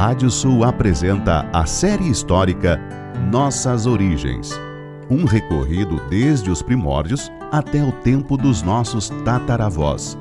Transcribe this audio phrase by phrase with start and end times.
[0.00, 2.80] Rádio Sul apresenta a série histórica
[3.30, 4.50] Nossas Origens.
[5.10, 10.16] Um recorrido desde os primórdios até o tempo dos nossos tataravós.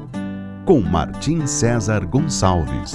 [0.66, 2.94] Com Martim César Gonçalves.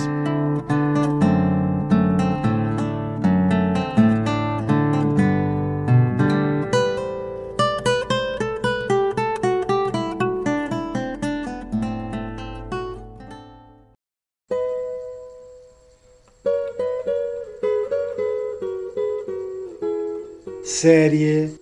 [20.74, 21.54] Série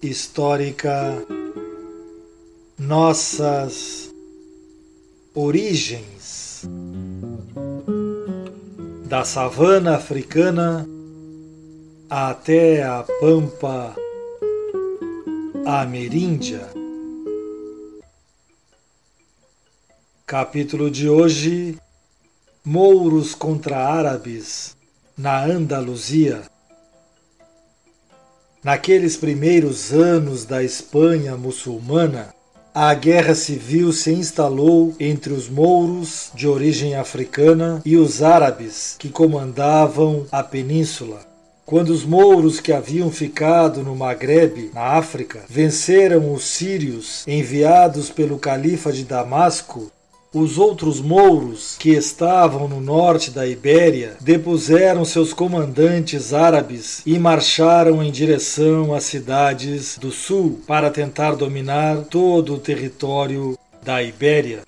[0.00, 1.20] histórica
[2.78, 4.08] Nossas
[5.34, 6.62] Origens
[9.08, 10.88] da savana africana
[12.08, 13.96] até a pampa
[15.66, 16.70] ameríndia.
[20.24, 21.76] Capítulo de hoje:
[22.64, 24.76] Mouros contra árabes
[25.18, 26.55] na Andaluzia.
[28.66, 32.34] Naqueles primeiros anos da Espanha muçulmana,
[32.74, 39.08] a guerra civil se instalou entre os mouros de origem africana e os árabes que
[39.08, 41.20] comandavam a península.
[41.64, 48.36] Quando os mouros que haviam ficado no Maghreb, na África, venceram os sírios enviados pelo
[48.36, 49.92] califa de Damasco,
[50.38, 58.02] os outros mouros que estavam no norte da Ibéria depuseram seus comandantes árabes e marcharam
[58.02, 64.60] em direção às cidades do sul para tentar dominar todo o território da Ibéria.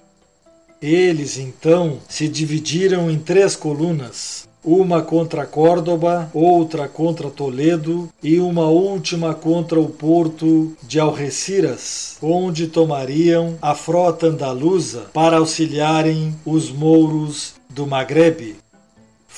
[0.81, 8.67] Eles então se dividiram em três colunas, uma contra Córdoba, outra contra Toledo e uma
[8.67, 17.55] última contra o porto de Algeciras, onde tomariam a frota andaluza para auxiliarem os mouros
[17.69, 18.57] do Maghreb.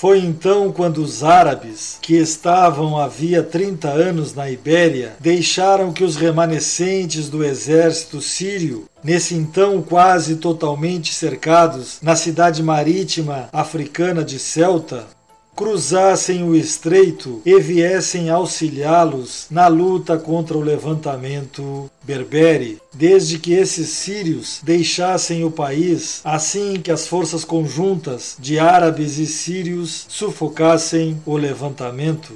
[0.01, 6.17] Foi então quando os árabes, que estavam havia 30 anos na Ibéria, deixaram que os
[6.17, 15.07] remanescentes do exército sírio, nesse então quase totalmente cercados na cidade marítima africana de Celta,
[15.55, 23.91] cruzassem o estreito e viessem auxiliá-los na luta contra o levantamento berbere, desde que esses
[23.91, 31.37] sírios deixassem o país assim que as forças conjuntas de árabes e sírios sufocassem o
[31.37, 32.33] levantamento.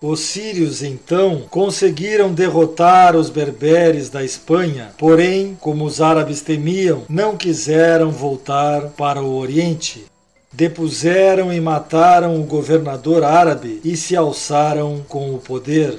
[0.00, 7.36] Os sírios então conseguiram derrotar os berberes da Espanha, porém, como os árabes temiam, não
[7.36, 10.06] quiseram voltar para o Oriente
[10.58, 15.96] depuseram e mataram o governador árabe e se alçaram com o poder.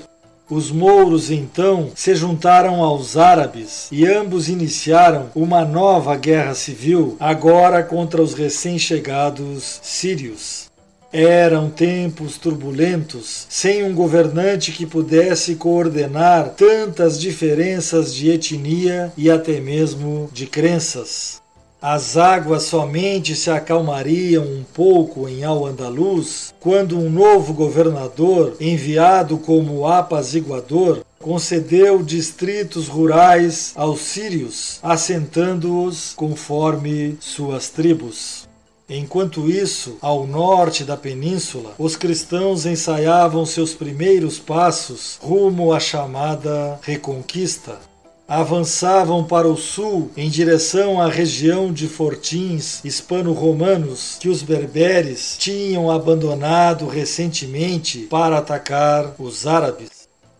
[0.50, 7.82] Os mouros então se juntaram aos árabes e ambos iniciaram uma nova guerra civil, agora
[7.84, 10.70] contra os recém-chegados sírios.
[11.10, 19.62] Eram tempos turbulentos, sem um governante que pudesse coordenar tantas diferenças de etnia e até
[19.62, 21.42] mesmo de crenças.
[21.82, 29.88] As águas somente se acalmariam um pouco em Al-Andalus quando um novo governador, enviado como
[29.88, 38.46] apaziguador, concedeu distritos rurais aos sírios, assentando-os conforme suas tribos.
[38.90, 46.78] Enquanto isso, ao norte da península, os cristãos ensaiavam seus primeiros passos rumo à chamada
[46.82, 47.89] Reconquista
[48.30, 55.90] avançavam para o sul em direção à região de fortins hispano-romanos que os berberes tinham
[55.90, 59.90] abandonado recentemente para atacar os árabes.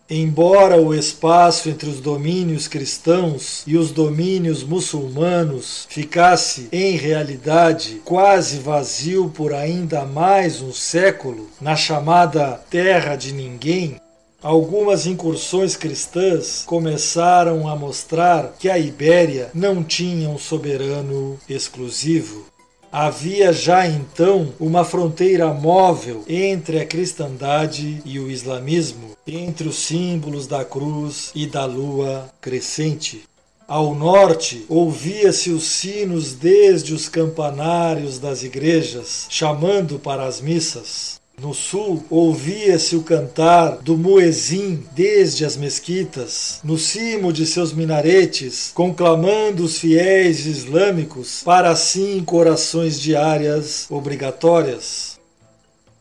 [0.08, 8.58] Embora o espaço entre os domínios cristãos e os domínios muçulmanos ficasse, em realidade, quase
[8.58, 14.00] vazio por ainda mais um século, na chamada Terra de Ninguém,
[14.42, 22.46] Algumas incursões cristãs começaram a mostrar que a Ibéria não tinha um soberano exclusivo.
[22.90, 30.46] Havia já então uma fronteira móvel entre a cristandade e o islamismo, entre os símbolos
[30.46, 33.24] da cruz e da lua crescente.
[33.68, 41.19] Ao norte, ouvia-se os sinos desde os campanários das igrejas, chamando para as missas.
[41.40, 48.70] No sul, ouvia-se o cantar do muezim desde as mesquitas, no cimo de seus minaretes,
[48.74, 55.18] conclamando os fiéis islâmicos para cinco orações diárias obrigatórias.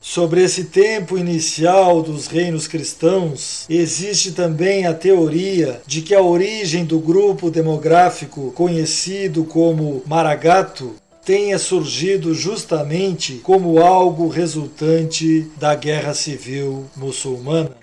[0.02, 6.84] Sobre esse tempo inicial dos reinos cristãos, existe também a teoria de que a origem
[6.84, 10.96] do grupo demográfico conhecido como Maragato
[11.30, 17.78] tenha surgido justamente como algo resultante da guerra civil muçulmana.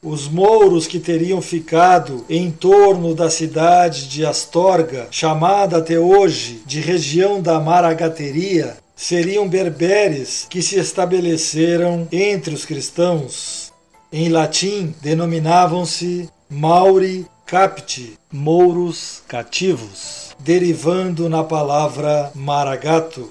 [0.00, 6.78] Os mouros que teriam ficado em torno da cidade de Astorga, chamada até hoje de
[6.78, 13.72] região da Maragateria, seriam berberes que se estabeleceram entre os cristãos.
[14.12, 23.28] Em latim, denominavam-se Mauri Capti, mouros cativos, derivando na palavra maragato,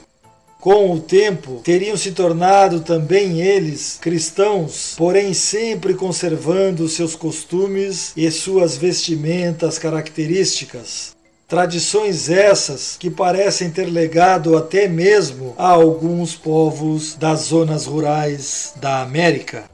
[0.60, 8.30] com o tempo, teriam se tornado também eles cristãos, porém sempre conservando seus costumes e
[8.30, 11.16] suas vestimentas características.
[11.48, 19.02] Tradições essas que parecem ter legado até mesmo a alguns povos das zonas rurais da
[19.02, 19.71] América.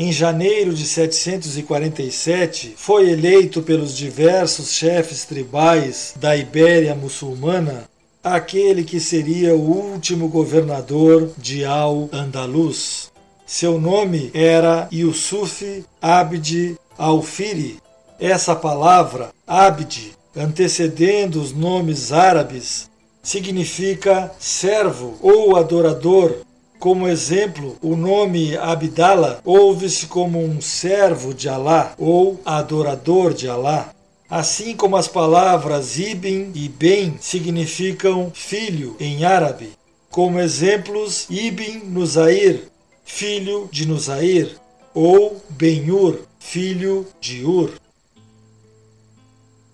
[0.00, 7.90] Em janeiro de 747, foi eleito pelos diversos chefes tribais da Ibéria muçulmana
[8.22, 13.10] aquele que seria o último governador de Al-Andalus.
[13.44, 17.78] Seu nome era Yusuf Abd al-Firi.
[18.20, 22.88] Essa palavra, Abd, antecedendo os nomes árabes,
[23.20, 26.36] significa servo ou adorador.
[26.78, 33.92] Como exemplo, o nome Abdallah ouve-se como um servo de Alá ou adorador de Alá.
[34.30, 39.72] Assim como as palavras Ibn e Ben significam filho em árabe.
[40.08, 42.68] Como exemplos, Ibn Nuzair,
[43.04, 44.56] filho de Nuzair,
[44.94, 47.72] ou Ben-Ur, filho de Ur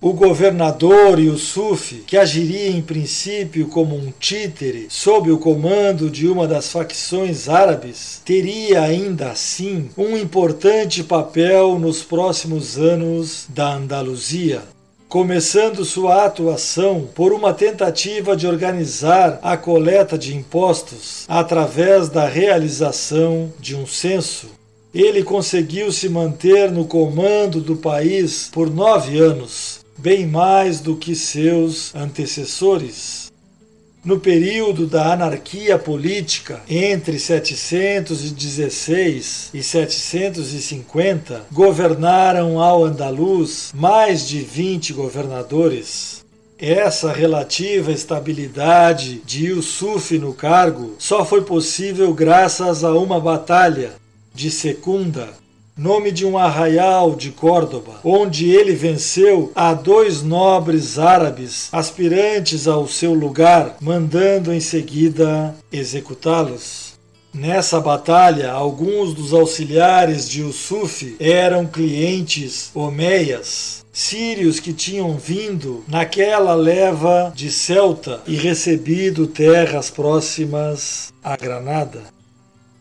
[0.05, 6.47] o governador Yusuf, que agiria em princípio como um títere sob o comando de uma
[6.47, 14.61] das facções árabes, teria ainda assim um importante papel nos próximos anos da Andaluzia
[15.09, 23.51] começando sua atuação por uma tentativa de organizar a coleta de impostos através da realização
[23.61, 24.49] de um censo.
[24.93, 31.15] Ele conseguiu se manter no comando do país por nove anos, bem mais do que
[31.15, 33.31] seus antecessores.
[34.05, 44.93] No período da anarquia política, entre 716 e 750, governaram ao Andaluz mais de 20
[44.93, 46.23] governadores.
[46.59, 53.93] Essa relativa estabilidade de Yusuf no cargo só foi possível graças a uma batalha
[54.35, 55.33] de Secunda,
[55.77, 62.87] nome de um arraial de Córdoba, onde ele venceu a dois nobres árabes aspirantes ao
[62.87, 66.95] seu lugar, mandando em seguida executá-los.
[67.35, 76.55] Nessa batalha, alguns dos auxiliares de Yusuf eram clientes omeias, sírios que tinham vindo naquela
[76.55, 82.14] leva de Celta e recebido terras próximas a Granada.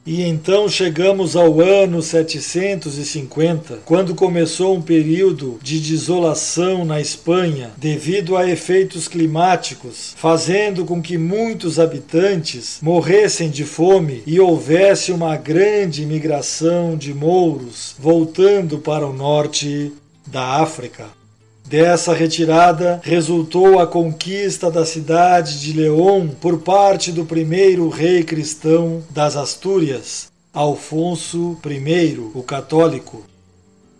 [0.05, 8.35] E então chegamos ao ano 750, quando começou um período de desolação na Espanha devido
[8.35, 16.05] a efeitos climáticos, fazendo com que muitos habitantes morressem de fome e houvesse uma grande
[16.05, 19.93] migração de mouros voltando para o norte
[20.27, 21.22] da África.
[21.65, 29.01] Dessa retirada resultou a conquista da cidade de León por parte do primeiro rei cristão
[29.09, 33.23] das Astúrias, Alfonso I, o Católico.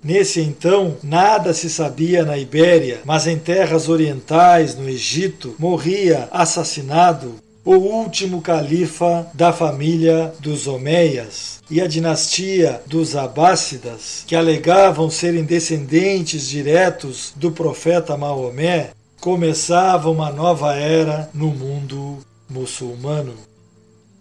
[0.03, 7.35] Nesse então, nada se sabia na Ibéria, mas em terras orientais, no Egito, morria assassinado
[7.65, 15.43] o último califa da família dos Omeias e a dinastia dos Abássidas, que alegavam serem
[15.43, 18.89] descendentes diretos do profeta Maomé,
[19.21, 22.17] começava uma nova era no mundo
[22.49, 23.33] muçulmano.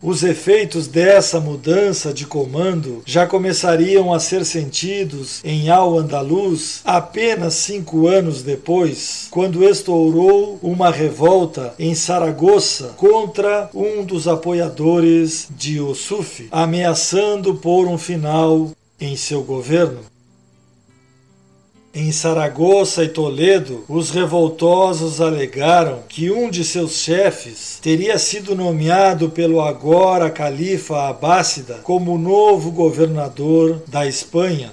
[0.02, 8.08] Os efeitos dessa mudança de comando já começariam a ser sentidos em Al-Andalus apenas cinco
[8.08, 17.54] anos depois, quando estourou uma revolta em Saragoça contra um dos apoiadores de Yusuf, ameaçando
[17.54, 20.11] pôr um final em seu governo.
[21.94, 29.28] Em Saragoça e Toledo, os revoltosos alegaram que um de seus chefes teria sido nomeado
[29.28, 34.72] pelo agora califa Abássida como novo governador da Espanha.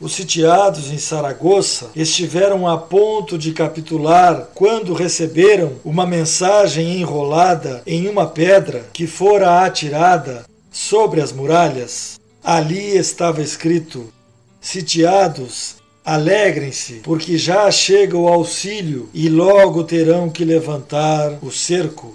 [0.00, 8.08] Os sitiados em Saragoça estiveram a ponto de capitular quando receberam uma mensagem enrolada em
[8.08, 12.18] uma pedra que fora atirada sobre as muralhas.
[12.42, 14.10] Ali estava escrito:
[14.62, 22.14] Sitiados, Alegrem-se, porque já chega o auxílio e logo terão que levantar o cerco.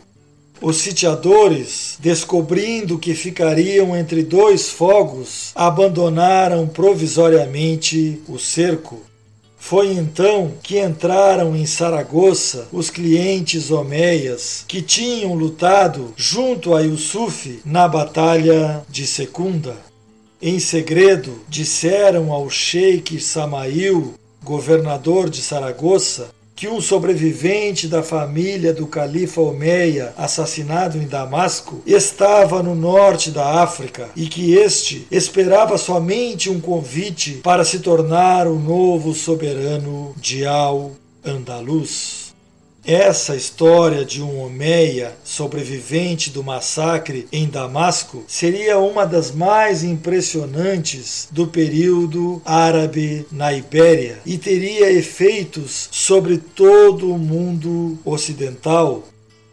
[0.61, 9.01] Os sitiadores, descobrindo que ficariam entre dois fogos, abandonaram provisoriamente o cerco.
[9.57, 17.59] Foi então que entraram em Saragoça os clientes omeias que tinham lutado junto a Yusuf
[17.65, 19.88] na batalha de Secunda.
[20.41, 28.87] Em segredo, disseram ao sheik Samail, governador de Saragoça, que um sobrevivente da família do
[28.87, 36.49] califa Omeia, assassinado em Damasco, estava no norte da África e que este esperava somente
[36.49, 42.28] um convite para se tornar o novo soberano de Al-Andalus.
[42.85, 51.27] Essa história de um Omeia sobrevivente do massacre em Damasco seria uma das mais impressionantes
[51.29, 59.03] do período árabe na Ibéria e teria efeitos sobre todo o mundo ocidental.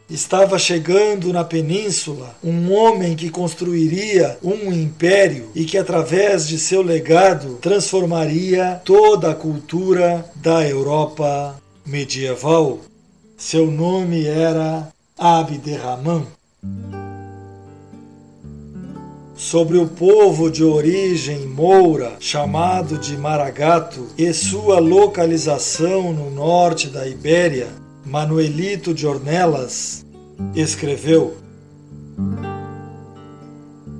[0.09, 6.81] Estava chegando na península um homem que construiria um império e que, através de seu
[6.81, 12.79] legado, transformaria toda a cultura da Europa medieval.
[13.39, 14.89] Seu nome era
[15.19, 16.27] Abderrahman.
[19.37, 27.07] Sobre o povo de origem moura, chamado de Maragato, e sua localização no norte da
[27.07, 27.69] Ibéria,
[28.07, 30.07] Manuelito de Ornelas
[30.55, 31.37] escreveu: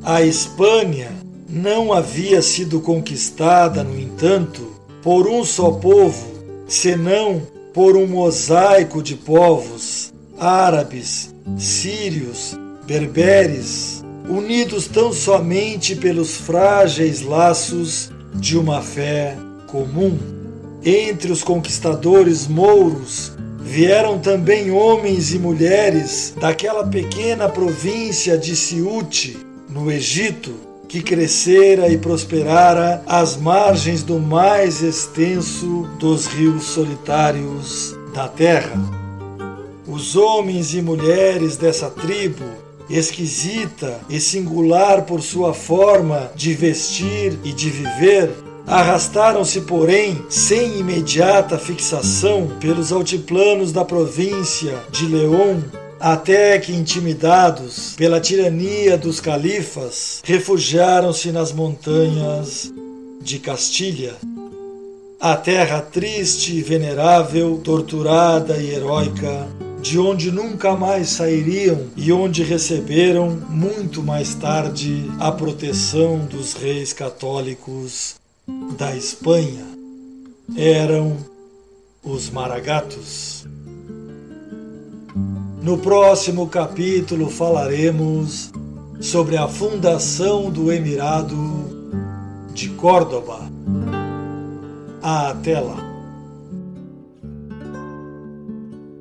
[0.03, 1.13] A Espanha
[1.47, 6.27] não havia sido conquistada, no entanto, por um só povo,
[6.67, 7.43] senão
[7.77, 18.57] por um mosaico de povos árabes, sírios, berberes, unidos tão somente pelos frágeis laços de
[18.57, 20.19] uma fé comum.
[20.83, 29.37] Entre os conquistadores mouros vieram também homens e mulheres daquela pequena província de Ciute,
[29.69, 30.55] no Egito,
[30.89, 38.79] que crescera e prosperara às margens do mais extenso dos rios solitários da terra.
[39.87, 42.45] Os homens e mulheres dessa tribo,
[42.89, 48.31] esquisita e singular por sua forma de vestir e de viver,
[48.67, 55.63] arrastaram-se, porém, sem imediata fixação pelos altiplanos da província de León
[55.99, 62.73] até que, intimidados pela tirania dos califas, refugiaram-se nas montanhas
[63.23, 64.15] de Castilha.
[65.19, 69.49] A terra triste e venerável, torturada e heróica,
[69.81, 76.93] de onde nunca mais sairiam e onde receberam, muito mais tarde, a proteção dos reis
[76.93, 78.17] católicos
[78.77, 79.65] da Espanha.
[80.57, 81.17] Eram
[82.05, 83.47] os Maragatos.
[85.67, 88.53] No próximo capítulo falaremos
[89.01, 91.37] sobre a fundação do Emirado
[92.55, 93.41] de Córdoba.
[95.03, 95.86] Até lá!